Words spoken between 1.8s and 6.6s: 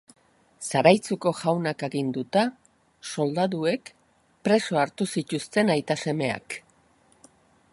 aginduta, soldaduek preso hartu zituzten aita-semeak.